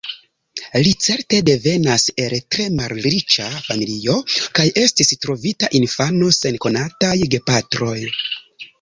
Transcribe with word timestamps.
Li 0.85 0.93
certe 1.07 1.41
devenas 1.49 2.05
el 2.23 2.33
tre 2.55 2.65
malriĉa 2.79 3.47
familio, 3.67 4.17
kaj 4.61 4.67
estis 4.87 5.15
trovita 5.27 5.73
infano 5.85 6.35
sen 6.43 6.63
konataj 6.67 7.17
gepatroj. 7.37 7.99